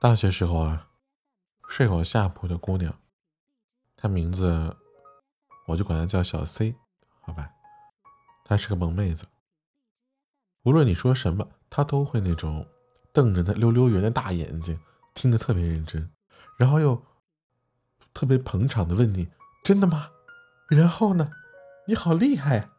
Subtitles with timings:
[0.00, 0.86] 大学时候啊，
[1.68, 2.96] 睡我下铺的姑娘，
[3.96, 4.76] 她名字
[5.66, 6.76] 我就管她叫小 C，
[7.20, 7.50] 好吧？
[8.44, 9.26] 她是个萌妹子，
[10.62, 12.64] 无论你说什么，她都会那种
[13.12, 14.78] 瞪着那溜溜圆的大眼睛，
[15.14, 16.08] 听得特别认真，
[16.56, 17.04] 然后又
[18.14, 19.28] 特别捧场的问你
[19.64, 20.12] ：“真的吗？”
[20.70, 21.32] 然后呢？
[21.88, 22.70] 你好厉害！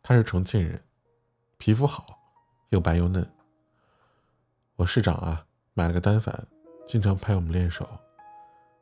[0.00, 0.84] 她是重庆人，
[1.56, 2.20] 皮肤好，
[2.68, 3.28] 又白又嫩。
[4.76, 5.46] 我市长啊。
[5.78, 6.44] 买了个单反，
[6.84, 7.88] 经常拍我们练手。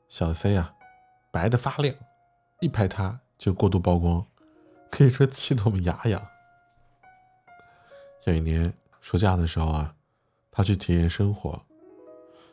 [0.08, 0.72] 小 C 啊，
[1.30, 1.94] 白的发亮，
[2.60, 4.24] 一拍他就过度曝光，
[4.90, 6.26] 可以说气得我们牙痒。
[8.24, 8.72] 有一年
[9.02, 9.94] 暑假的时候啊，
[10.50, 11.60] 他去体验生活，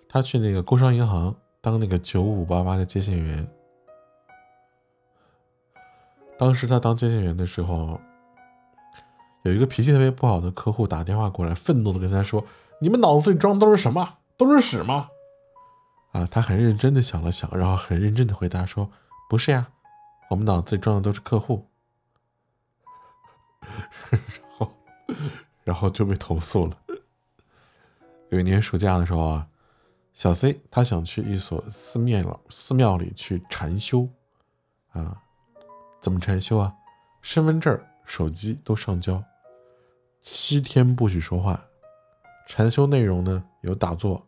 [0.09, 3.47] 他去那个工商银行当那个九五八八的接线员。
[6.38, 7.97] 当时他当接线员的时候，
[9.44, 12.44] 有一个脾气特别不好的客户打电话过来，愤怒的跟他说
[12.81, 15.09] ：“你们脑子里装的都是什么？”都是屎吗？
[16.11, 18.91] 啊，他很认真的想了想，然后很认真的回答说
[19.27, 19.67] ：“不是呀，
[20.30, 21.67] 我们脑子里装的都是客户。
[24.11, 24.21] ”然
[24.58, 24.71] 后，
[25.64, 26.77] 然后就被投诉了。
[28.30, 29.47] 有一年暑假的时候啊，
[30.14, 34.08] 小 C 他想去一所寺庙寺庙里去禅修，
[34.91, 35.21] 啊，
[36.02, 36.73] 怎么禅修啊？
[37.21, 39.23] 身份证、手机都上交，
[40.21, 41.59] 七天不许说话。
[42.45, 44.27] 禅修内容呢，有打坐、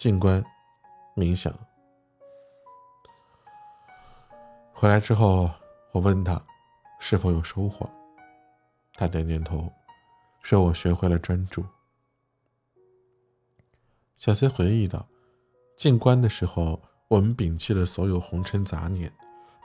[0.00, 0.42] 静观、
[1.14, 1.52] 冥想。
[4.72, 5.50] 回来之后，
[5.92, 6.42] 我问他
[6.98, 7.86] 是否有收获，
[8.94, 9.70] 他点点头，
[10.42, 11.62] 说我学会了专注。
[14.16, 15.06] 小 C 回忆道
[15.76, 19.12] ：“静观的时候，我们摒弃了所有红尘杂念，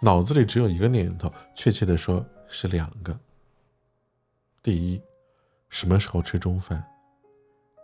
[0.02, 3.18] 脑子里只有一个念头，确切的说是两个。
[4.62, 5.02] 第一，
[5.70, 6.86] 什么时候吃中饭？”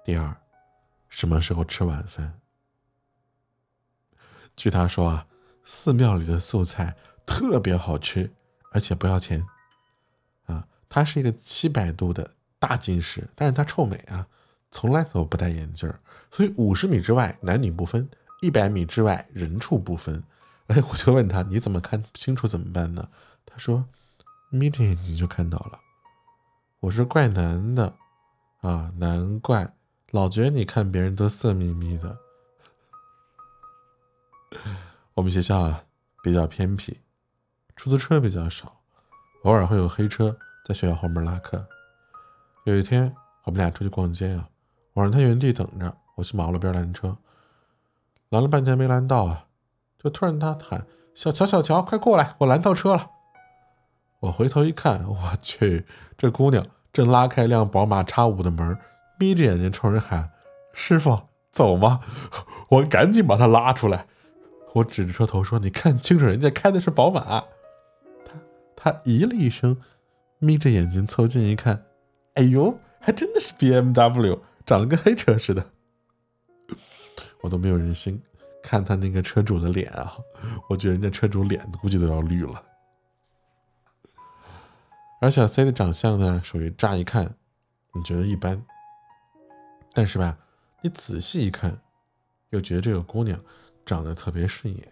[0.04, 0.36] 第二，
[1.08, 2.41] 什么时候吃晚饭？
[4.56, 5.28] 据他说啊，
[5.64, 6.96] 寺庙里的素菜
[7.26, 8.32] 特别好吃，
[8.72, 9.46] 而且不要钱。
[10.46, 14.28] 啊，他是一个七百度的大近视，但是他臭美啊，
[14.72, 16.00] 从来都不戴眼镜儿
[16.32, 18.10] 所以五十米之外男女不分，
[18.42, 20.24] 一百米之外人畜不分。
[20.68, 23.10] 哎，我就问他，你怎么看不清楚怎么办呢？
[23.46, 23.86] 他说，
[24.50, 25.80] 眯着眼睛就看到了。
[26.80, 27.94] 我说怪难的，
[28.62, 29.74] 啊，难怪。
[30.12, 32.18] 老觉得你看别人都色眯眯的。
[35.14, 35.84] 我们学校啊
[36.24, 36.98] 比较偏僻，
[37.76, 38.80] 出租车比较少，
[39.44, 41.68] 偶尔会有黑车在学校后面拉客。
[42.66, 43.14] 有一天
[43.44, 44.48] 我们俩出去逛街啊，
[44.94, 47.18] 我让他原地等着，我去马路边拦车，
[48.30, 49.48] 拦了半天没拦到啊，
[50.02, 53.12] 就突然他喊：“小乔，小乔，快过来，我拦到车了。”
[54.22, 55.86] 我回头一看，我去，
[56.18, 58.78] 这姑娘正拉开一辆宝马叉五的门。
[59.20, 60.32] 眯着眼睛冲人喊
[60.72, 62.00] ：“师傅，走吗？”
[62.70, 64.08] 我赶紧把她拉出来。
[64.74, 67.44] 我指着车头说：“你看清楚，人家开的是宝马。”
[68.26, 68.34] 他
[68.76, 69.76] 他咦了一声，
[70.40, 71.86] 眯着眼睛凑近一看，
[72.36, 75.72] 哎呦，还真的是 BMW，长得跟黑车似的。
[77.42, 78.22] 我都没有忍心
[78.62, 80.16] 看他那个车主的脸啊！
[80.70, 82.64] 我觉得人家车主脸估计都要绿了。
[85.20, 87.36] 而小 C 的长相呢，属于乍一看
[87.94, 88.64] 你觉得一般。
[89.94, 90.38] 但是吧，
[90.82, 91.82] 你仔细一看，
[92.52, 93.40] 又觉得这个姑娘
[93.92, 94.88] 长得特别顺眼，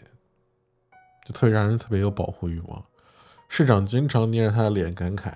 [1.26, 2.84] 就特别让人特别有保护欲望。
[3.48, 5.32] 市长经常捏着她的脸感慨：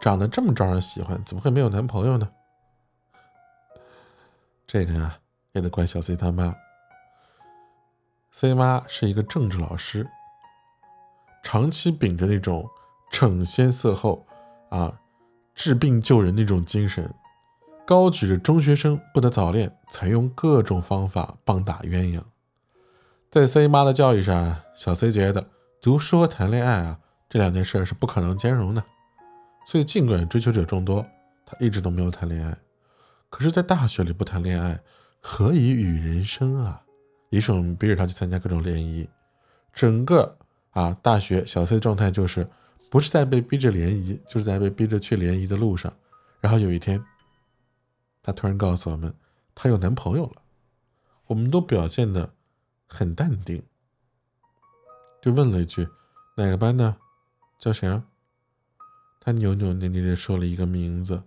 [0.00, 2.30] 长得这么招人喜欢，怎么会没有男朋友呢？
[4.64, 5.18] 这个呀，
[5.54, 6.54] 也得怪小 C 他妈。
[8.30, 10.08] C 妈是一个政治老师，
[11.42, 12.70] 长期秉着那种
[13.10, 14.24] 惩先色后
[14.68, 15.00] 啊，
[15.56, 17.12] 治病救人那种精神。
[17.84, 22.22] 高举着中学生不得早恋，采用各种方法棒打鸳鸯。
[23.30, 25.46] 在 C 妈的教育上，小 C 觉得
[25.80, 26.98] 读书和谈恋爱啊
[27.28, 28.82] 这两件事是不可能兼容的，
[29.68, 31.06] 所以尽管追求者众多，
[31.46, 32.58] 他一直都没有谈恋爱。
[33.28, 34.80] 可是，在大学里不谈恋爱，
[35.20, 36.82] 何以与人生啊？
[37.28, 39.08] 于是我们逼着他去参加各种联谊。
[39.72, 40.36] 整个
[40.70, 42.44] 啊大学，小 C 的状态就是
[42.90, 45.92] 不是在被逼着联谊，就是在被逼着去联谊的路上。
[46.40, 47.00] 然后有一天。
[48.22, 49.14] 她突然告诉我们，
[49.54, 50.42] 她有男朋友了。
[51.28, 52.28] 我们都表现的
[52.90, 53.62] 很淡定，
[55.22, 55.88] 就问了一句
[56.36, 56.96] ：“哪个班的？
[57.58, 58.04] 叫谁啊？”
[59.22, 61.22] 他扭扭捏捏的说了一个名字。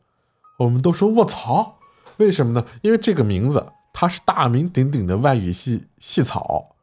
[0.60, 1.80] 我们都说：“卧槽！”
[2.18, 2.68] 为什么呢？
[2.83, 6.75] 因为这个名字，他是大名鼎鼎的外语系系草，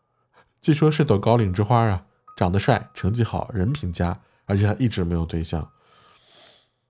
[0.60, 2.06] 据说是朵高岭之花啊，
[2.36, 5.70] 长得帅，成绩好，人品佳，而且还一直没有对象。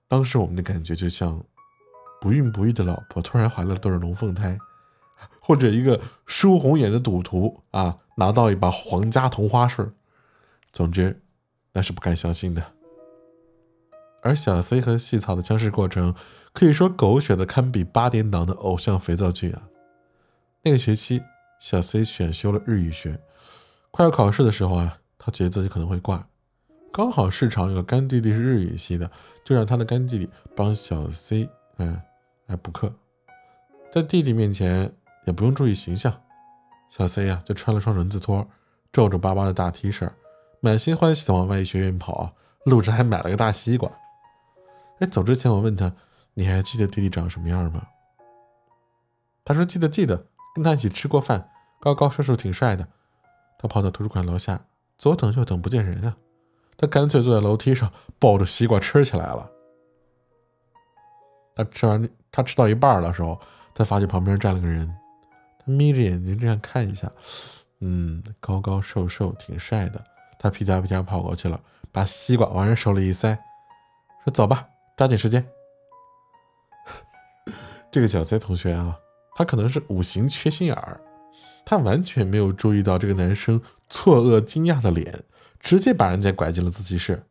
[0.07, 1.43] 当时我们的感觉就像……
[2.19, 4.55] 不孕不育的老婆突然怀了对龙凤胎，
[5.41, 9.91] 或者一个输红眼的赌徒啊，拿到一把皇家同花顺。
[10.71, 11.21] 总之，
[11.73, 12.63] 那是不敢相信的。
[14.21, 16.13] 而小 C 和细草的相识过程，
[16.53, 19.63] 可以说狗血的堪比八点档的偶像肥皂剧啊。
[20.63, 21.23] 那个学期，
[21.59, 23.19] 小 C 选修了日语学，
[23.89, 26.27] 快要考试的时候啊，他觉得自己可能会挂。
[26.93, 29.09] 刚好市场有个干弟弟是日语系的，
[29.43, 31.99] 就让他的干弟弟帮小 C 嗯
[32.45, 32.93] 来补课。
[33.91, 34.93] 在弟弟面前
[35.25, 36.21] 也不用注意形象，
[36.89, 38.47] 小 C 呀就穿了双人字拖，
[38.91, 40.09] 皱皱巴巴的大 T 恤，
[40.59, 42.33] 满心欢喜的往外语学院跑，
[42.65, 43.91] 路上还买了个大西瓜。
[44.99, 45.93] 哎，走之前我问他
[46.35, 47.87] ：“你还记得弟弟长什么样吗？”
[49.43, 52.87] 他说：“记得，记得，跟他一起吃过饭，高高瘦瘦，挺帅的。”
[53.57, 54.65] 他跑到图书馆楼下，
[54.97, 56.15] 左等右等不见人啊，
[56.77, 59.49] 他干脆坐在楼梯上抱着西瓜吃起来了。
[61.55, 63.39] 他吃完，他吃到一半的时候，
[63.73, 64.91] 他发现旁边站了个人，
[65.63, 67.11] 他眯着眼睛这样看一下，
[67.81, 70.03] 嗯，高高瘦瘦，挺帅的。
[70.39, 71.61] 他屁颠屁颠跑过去了，
[71.91, 73.37] 把西瓜往人手里一塞，
[74.25, 74.67] 说：“走吧。”
[74.97, 75.47] 抓紧时间。
[77.91, 78.97] 这个小 C 同学啊，
[79.35, 80.99] 他可能是五行缺心眼儿，
[81.63, 85.23] 他完全没有注意到这个男生错愕惊讶的脸，
[85.59, 87.23] 直接把人家拐进了自习室。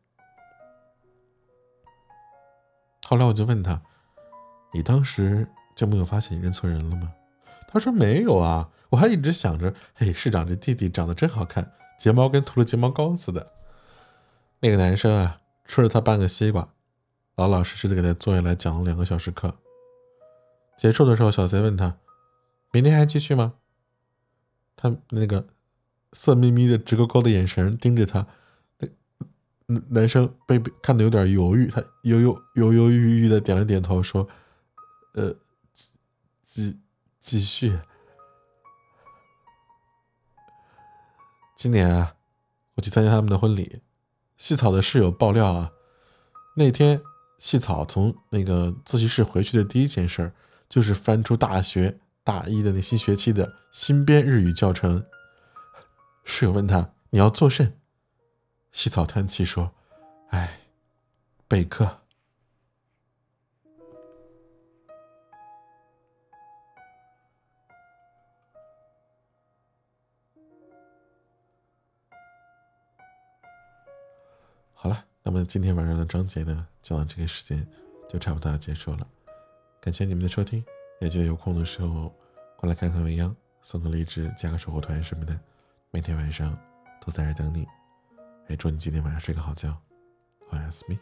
[3.09, 3.83] 后来我就问他
[4.73, 7.13] ：“你当时就没有发现你认错人了吗？”
[7.73, 13.53] 他说：“没有啊，我还一直想着，嘿，市长这弟弟长得真好看，睫毛跟涂了睫毛膏似的。”
[14.61, 16.69] 那个男生啊，吃了他半个西瓜。
[17.37, 19.57] 老老实实的给他坐下来讲了两个小时课，
[20.77, 21.97] 结束的时候，小 C 问他
[22.71, 23.55] ：“明天还继续吗？”
[24.77, 25.47] 他那个
[26.13, 28.27] 色眯眯的、直勾勾的眼神盯着他，
[29.67, 34.29] 那男生被看的有点犹豫，他犹犹犹犹豫豫的点了点头，说
[35.15, 35.35] ：“呃，
[36.45, 36.79] 继
[37.21, 37.79] 继续。”
[41.57, 42.15] 今年啊，
[42.75, 43.83] 我去参加他们的婚礼，
[44.37, 45.73] 细草的室友爆料啊，
[46.57, 47.03] 那天。
[47.39, 50.35] 细草从那个自习室回去的第一件事儿，
[50.69, 55.07] 就是翻出大学大一的那新学期的新编日语教程。
[56.23, 57.81] 室友问他：“你要做甚？”
[58.73, 59.73] 细草叹气说
[60.29, 60.61] ：“哎，
[61.49, 62.00] 备课。”
[75.33, 77.65] 那么今天晚上的章节呢，讲到这个时间
[78.09, 79.07] 就差不多要结束了。
[79.81, 80.61] 感谢你们的收听，
[80.99, 82.13] 也记得有空的时候
[82.57, 83.33] 过来看看未央，
[83.63, 85.39] 送个荔枝，加个守护团什么的，
[85.93, 86.59] 每天晚上
[87.01, 87.65] 都在这等你。
[88.49, 89.81] 也祝你今天晚上睡个好觉，
[90.51, 90.99] 晚安，me。